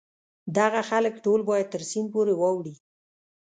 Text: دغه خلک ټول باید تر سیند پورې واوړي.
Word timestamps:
دغه 0.57 0.81
خلک 0.89 1.13
ټول 1.25 1.39
باید 1.49 1.67
تر 1.73 1.81
سیند 1.89 2.07
پورې 2.13 2.33
واوړي. 2.35 2.73